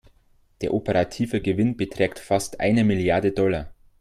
Der 0.61 0.73
operative 0.73 1.41
Gewinn 1.41 1.77
beträgt 1.77 2.17
fast 2.17 2.59
eine 2.59 2.83
Milliarde 2.83 3.33
Dollar. 3.33 3.71